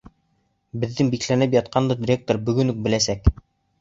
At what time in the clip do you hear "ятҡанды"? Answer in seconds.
1.57-1.99